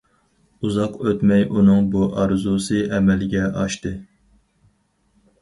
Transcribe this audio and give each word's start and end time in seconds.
ئۇزاق 0.69 0.95
ئۆتمەي 1.09 1.45
ئۇنىڭ 1.57 1.91
بۇ 1.97 2.07
ئارزۇسى 2.21 2.81
ئەمەلگە 2.97 3.45
ئاشتى. 3.51 3.95